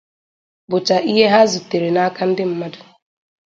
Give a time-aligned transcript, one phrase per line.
[0.69, 2.79] bụcha ihe ha zutere n'aka ndị mmadụ.